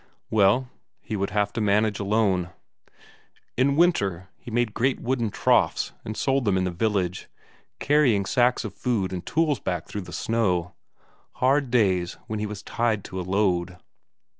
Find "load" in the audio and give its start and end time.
13.21-13.77